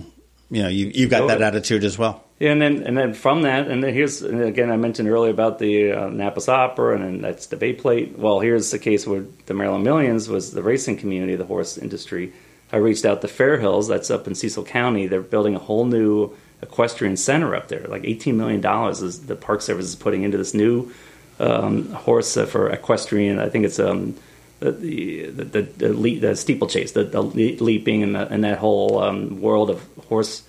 [0.49, 2.23] you know you you've got that attitude as well.
[2.39, 5.31] Yeah, and then and then from that, and then here's and again I mentioned earlier
[5.31, 8.17] about the uh, Napas Opera, and then that's the Bay Plate.
[8.17, 12.33] Well, here's the case where the Maryland Millions was the racing community, the horse industry.
[12.71, 15.07] I reached out to Fair Hills, that's up in Cecil County.
[15.07, 17.85] They're building a whole new equestrian center up there.
[17.87, 20.91] Like $18 million is the Park Service is putting into this new
[21.39, 23.39] um, horse uh, for equestrian.
[23.39, 24.15] I think it's um,
[24.59, 29.39] the, the, the, the, the steeplechase, the, the leaping, and, the, and that whole um,
[29.39, 30.43] world of horse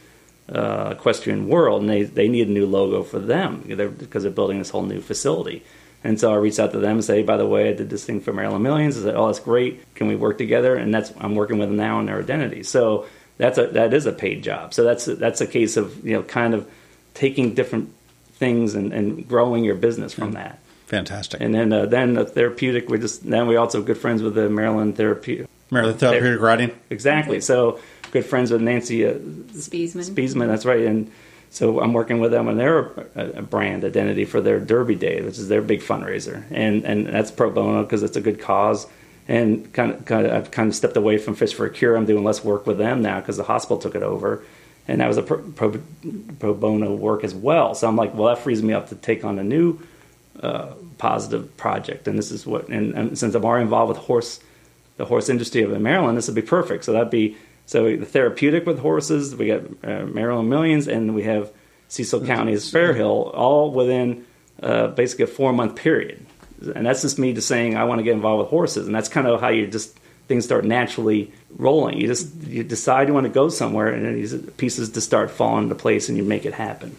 [0.49, 1.83] uh, equestrian world.
[1.83, 4.83] And they, they need a new logo for them they're, because they're building this whole
[4.83, 5.63] new facility.
[6.05, 7.91] And so I reached out to them and say, hey, by the way, I did
[7.91, 8.97] this thing for Maryland Millions.
[8.97, 9.95] I said, oh, that's great.
[9.95, 10.77] Can we work together?
[10.77, 12.63] And that's I'm working with them now on their identity.
[12.63, 13.07] So
[13.37, 14.75] that's a that is a paid job.
[14.75, 16.69] So that's a, that's a case of you know kind of
[17.15, 17.93] taking different
[18.35, 20.61] things and, and growing your business from that.
[20.87, 21.41] Fantastic.
[21.41, 22.89] And then uh, then the therapeutic.
[22.89, 25.49] We just then we also good friends with the Maryland Therapeutic.
[25.71, 26.71] Maryland Therapeutic Riding.
[26.91, 27.41] Exactly.
[27.41, 27.81] So
[28.11, 30.05] good friends with Nancy uh, Spiesman.
[30.05, 30.47] Spiesman.
[30.47, 30.87] That's right.
[30.87, 31.11] And
[31.51, 35.39] so I'm working with them on their uh, brand identity for their Derby Day, which
[35.39, 38.87] is their big fundraiser, and and that's pro bono because it's a good cause.
[39.27, 41.97] And kind of, kind of, I've kind of stepped away from Fish for a Cure.
[41.97, 44.43] I'm doing less work with them now because the hospital took it over,
[44.87, 45.79] and that was a pro, pro,
[46.39, 47.75] pro, bono work as well.
[47.75, 49.81] So I'm like, well, that frees me up to take on a new
[50.43, 52.09] uh, positive project.
[52.09, 54.41] And this is what, and, and since I'm already involved with horse,
[54.97, 56.85] the horse industry of Maryland, this would be perfect.
[56.85, 57.37] So that'd be
[57.69, 61.53] so the therapeutic with horses, we got uh, Maryland Millions, and we have
[61.89, 64.25] Cecil County's Fairhill, all within
[64.63, 66.25] uh, basically a four month period.
[66.75, 69.11] And that's just me just saying I want to get involved with horses, and that's
[69.11, 69.95] kind of how you just
[70.29, 72.01] things start naturally rolling.
[72.01, 75.31] You just you decide you want to go somewhere, and then these pieces just start
[75.31, 76.97] falling into place, and you make it happen.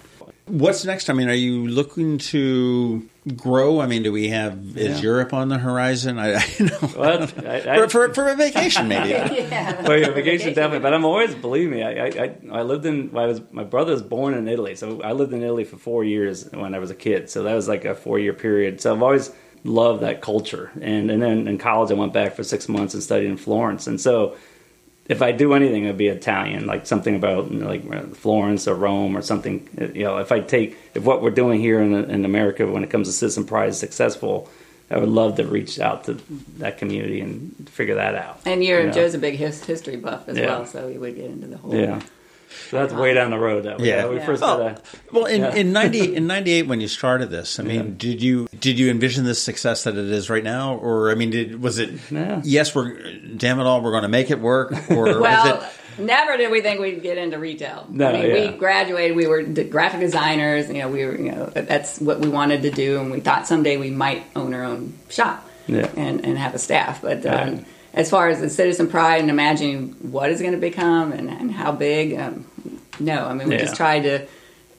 [0.50, 1.10] What's next?
[1.10, 3.80] I mean, are you looking to grow?
[3.82, 5.02] I mean, do we have is Yeah.
[5.02, 6.18] Europe on the horizon?
[6.20, 9.10] I, I know Well, I- I- for, for for a vacation maybe.
[9.10, 9.82] yeah.
[9.88, 11.84] Well, yeah, vacation definitely, but I'm always believe me.
[11.84, 13.16] I, I I I lived in.
[13.16, 16.04] I was my brother was born in Italy, so I lived in Italy for four
[16.04, 17.30] years when I was a kid.
[17.30, 18.82] So that was like a four year period.
[18.82, 19.32] So I've always
[19.64, 20.72] loved that culture.
[20.82, 23.88] And and then in college, I went back for six months and studied in Florence.
[23.88, 24.36] And so
[25.10, 28.68] if I do anything, it'd be Italian, like something about you know, like uh, Florence
[28.68, 29.68] or Rome or something.
[29.82, 32.84] Uh, you know, if I take if what we're doing here in, in America when
[32.84, 34.50] it comes to Citizen Pride is successful.
[34.92, 36.14] I would love to reach out to
[36.58, 38.40] that community and figure that out.
[38.48, 38.92] And you're, Yeah.
[38.92, 40.48] Joe's a big his, history buff as Yeah.
[40.48, 41.76] well, so we would get into the whole.
[41.76, 42.02] Yeah.
[42.70, 43.66] So that's way down the road.
[43.66, 43.88] That way.
[43.88, 44.08] Yeah.
[44.08, 44.26] we Yeah.
[44.26, 44.82] first Oh, gotta.
[45.12, 45.56] well, in, Yeah.
[45.56, 47.92] in ninety in ninety eight when you started this, I mean, Yeah.
[47.98, 51.30] did you did you envision the success that it is right now, or I mean,
[51.32, 52.42] did, was it Yeah.
[52.44, 52.98] yes, we're
[53.38, 55.64] damn it all, we're going to make it work, or Well, was
[55.98, 56.04] it?
[56.04, 57.86] never did we think we'd get into retail.
[57.90, 58.52] No, I mean, yeah.
[58.52, 59.16] we graduated.
[59.18, 60.68] We were graphic designers.
[60.70, 61.16] You know, we were.
[61.18, 64.54] You know, that's what we wanted to do, and we thought someday we might own
[64.54, 65.88] our own shop Yeah.
[65.98, 67.02] and and have a staff.
[67.02, 67.66] But um, Right.
[67.94, 71.52] As far as the citizen pride and imagining what is going to become and, and
[71.52, 72.46] how big, um,
[73.00, 73.26] no.
[73.26, 73.62] I mean, we Yeah.
[73.62, 74.28] just tried to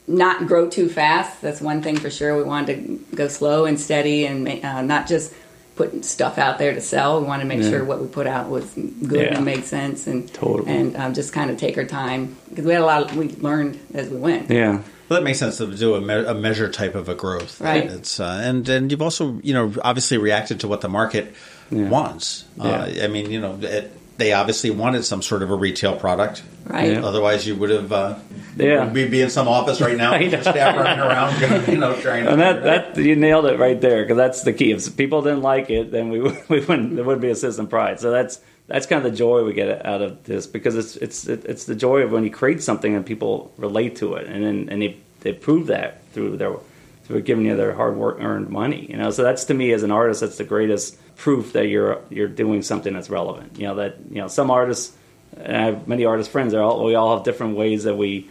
[0.06, 1.40] not grow too fast.
[1.42, 2.36] That's one thing for sure.
[2.36, 5.32] We wanted to go slow and steady, and uh, not just
[5.76, 7.20] put stuff out there to sell.
[7.20, 7.70] We wanted to make Yeah.
[7.70, 9.36] sure what we put out was good Yeah.
[9.36, 10.70] and made sense, and Totally.
[10.70, 13.10] and um, just kind of take our time because we had a lot.
[13.10, 14.50] Of, we learned as we went.
[14.50, 14.80] Yeah.
[15.10, 17.84] Well, that makes sense to do a, me- a measure type of a growth, Right.
[17.84, 21.34] It's uh, and and you've also you know obviously reacted to what the market
[21.70, 21.88] Yeah.
[21.88, 22.44] wants.
[22.58, 23.04] Uh, Yeah.
[23.04, 26.92] I mean, you know, it, they obviously wanted some sort of a retail product, Right.
[26.92, 27.04] Yeah.
[27.04, 28.14] Otherwise, you would have uh,
[28.56, 28.92] Yeah.
[28.92, 30.40] we'd be in some office right now, I know.
[30.42, 32.24] staff running around, you know, trying.
[32.24, 34.70] to And that, that you nailed it right there because that's the key.
[34.70, 37.66] If people didn't like it, then we would- we wouldn't there wouldn't be a Citizen
[37.66, 37.98] Pride.
[37.98, 38.38] So that's
[38.70, 41.74] that's kind of the joy we get out of this because it's it's it's the
[41.74, 44.96] joy of when you create something and people relate to it and then and they
[45.20, 46.54] they prove that through their
[47.04, 48.86] through giving you their hard work earned money.
[48.88, 52.00] You know, so that's to me as an artist, that's the greatest proof that you're
[52.10, 53.58] you're doing something that's relevant.
[53.58, 54.96] You know that you know some artists.
[55.36, 56.54] And I have many artist friends.
[56.54, 58.30] All, we all have different ways that we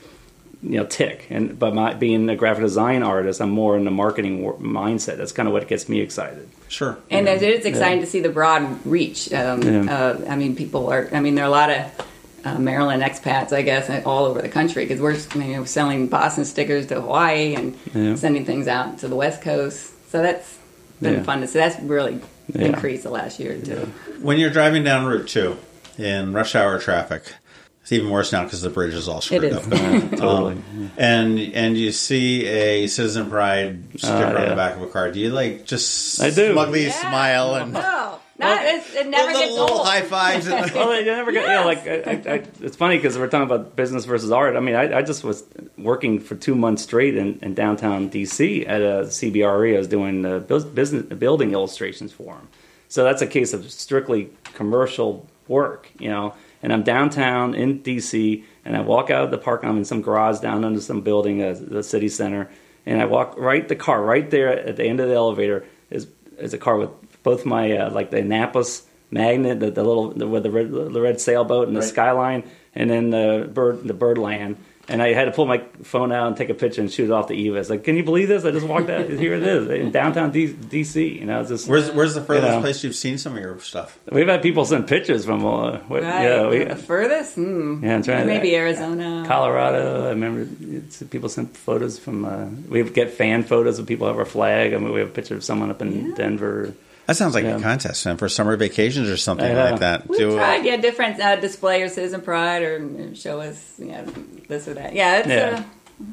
[0.62, 3.92] you know tick and but my being a graphic design artist i'm more in the
[3.92, 6.98] marketing mindset that's kind of what gets me excited Sure.
[7.10, 9.34] And it is exciting to see the broad reach.
[9.34, 9.92] Um, Yeah.
[9.94, 11.10] uh, I mean, people are.
[11.12, 11.86] I mean, there are a lot of
[12.46, 16.46] uh, Maryland expats, I guess, all over the country because we're you know, selling Boston
[16.46, 18.16] stickers to Hawaii and Yeah.
[18.16, 19.92] sending things out to the West Coast.
[20.12, 20.58] So that's
[21.02, 21.24] been Yeah.
[21.24, 21.60] fun to see.
[21.60, 22.20] That's really
[22.54, 22.68] Yeah.
[22.68, 23.92] increased the last year or two.
[24.22, 25.58] When you're driving down Route Two
[25.98, 27.24] in rush hour traffic,
[27.90, 29.58] it's even worse now because the bridge is all screwed It is.
[29.58, 29.64] up.
[30.20, 34.50] totally Um, and and you see a Citizen Pride sticker on yeah.
[34.50, 35.12] the back of a car.
[35.12, 36.54] Do you like just I do.
[36.54, 36.92] smugly Yeah.
[36.92, 39.88] smile and No, not, it's, it never little, gets little old.
[39.88, 40.46] high fives?
[40.48, 43.28] And well, you never get, you know, like I, I, I, it's funny because we're
[43.28, 44.56] talking about business versus art.
[44.56, 45.44] I mean, I, I just was
[45.78, 49.74] working for two months straight in, in downtown DC at a CBRE.
[49.76, 52.48] I was doing uh, business building illustrations for them.
[52.88, 56.36] So that's a case of strictly commercial work, you know.
[56.62, 59.64] And I'm downtown in DC, and I walk out of the park.
[59.64, 62.50] I'm in some garage down under some building, uh, the city center,
[62.86, 66.08] and I walk right the car right there at the end of the elevator is
[66.38, 66.90] is a car with
[67.24, 71.02] both my uh, like the Annapolis magnet, the, the little the, with the red, the
[71.02, 71.90] red sailboat and the Right.
[71.90, 72.44] skyline,
[72.76, 74.58] and then the bird the Birdland.
[74.90, 77.12] And I had to pull my phone out and take a picture and shoot it
[77.12, 77.58] off the Eva.
[77.58, 78.44] It's like, can you believe this?
[78.44, 79.08] I just walked out.
[79.08, 81.20] Here it is in downtown D- DC.
[81.20, 82.60] You know, it's just Where's Where's the furthest know.
[82.62, 84.00] place you've seen some of your stuff?
[84.12, 85.46] we've had people send pictures from.
[85.46, 86.24] Uh, what, Right.
[86.24, 87.36] Yeah, we, the furthest?
[87.36, 87.84] Hmm.
[87.84, 89.24] Yeah, I'm trying to- Maybe Arizona.
[89.28, 90.08] Colorado.
[90.08, 90.48] I remember
[90.78, 92.26] it's, people sent photos from.
[92.26, 94.74] Uh, we get fan photos of people have our flag.
[94.74, 96.16] I mean, we have a picture of someone up in Yeah.
[96.16, 96.74] Denver.
[97.10, 97.58] That sounds like Yeah.
[97.58, 100.08] a contest, man, for summer vacations or something I like that.
[100.08, 104.04] We've Do- tried, yeah, different uh, display or citizen pride or show us, yeah,
[104.48, 104.94] this or that.
[104.94, 105.58] Yeah, it's, Yeah.
[105.58, 105.64] Uh,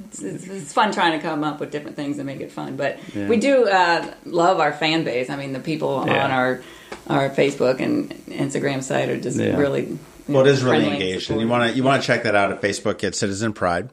[0.08, 2.76] it's, it's, it's fun trying to come up with different things and make it fun.
[2.76, 3.28] But Yeah.
[3.28, 5.28] we do uh, love our fan base.
[5.28, 6.24] I mean, the people Yeah.
[6.24, 6.60] on our
[7.08, 9.58] our Facebook and Instagram site are just Yeah.
[9.58, 9.98] really.
[10.28, 12.06] Well, it know, is really friendly and engaged, and you want to you want to
[12.06, 13.90] check that out at Facebook at Citizen Pride,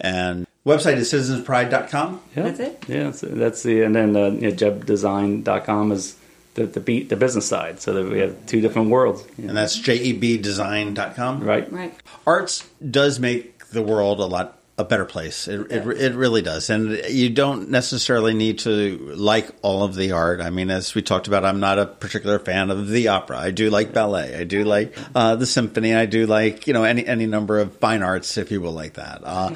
[0.00, 2.20] and website is citizenspride.com.
[2.34, 2.42] Yeah.
[2.44, 2.84] That's it?
[2.88, 6.14] Yeah, that's, that's the and then uh, you know, jebdesign.com is
[6.58, 7.80] the the, beat, the business side.
[7.80, 9.24] So that we have two different worlds.
[9.36, 9.48] you know.
[9.50, 11.42] And that's jebdesign.com.
[11.42, 11.72] right.
[11.72, 11.94] Right.
[12.26, 15.48] Arts does make the world a lot a better place.
[15.48, 16.70] It, it, it really does.
[16.70, 20.40] And you don't necessarily need to like all of the art.
[20.40, 23.38] I mean, as we talked about, I'm not a particular fan of the opera.
[23.38, 24.36] I do like ballet.
[24.36, 25.96] I do like uh, the symphony.
[25.96, 28.94] I do like, you know, any, any number of fine arts, if you will, like
[28.94, 29.22] that.
[29.24, 29.50] Uh,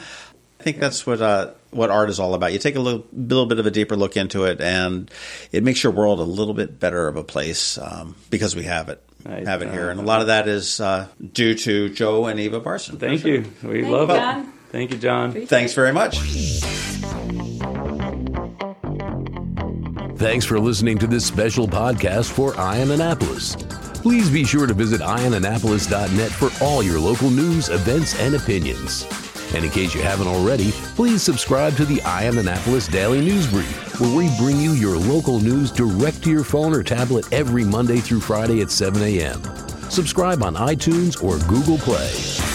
[0.58, 2.52] I think that's what uh, what art is all about.
[2.52, 5.10] You take a little, little bit of a deeper look into it, and
[5.50, 8.88] it makes your world a little bit better of a place um, because we have
[8.88, 9.46] it, Right.
[9.46, 12.60] have it here, and a lot of that is uh, due to Joe and Eva
[12.60, 12.98] Barsin.
[12.98, 13.44] Thank you.
[13.62, 14.18] We Thank love you, it.
[14.18, 14.52] John.
[14.70, 15.46] Thank you, John.
[15.46, 16.18] Thanks very much.
[20.18, 23.56] Thanks for listening to this special podcast for Eye On Annapolis.
[24.02, 29.04] Please be sure to visit eyeonannapolis.net for all your local news, events, and opinions.
[29.54, 33.46] And in case you haven't already, please subscribe to the Eye On Annapolis Daily News
[33.50, 37.64] Brief, where we bring you your local news direct to your phone or tablet every
[37.64, 39.42] Monday through Friday at 7 a.m.
[39.90, 42.51] Subscribe on iTunes or Google Play.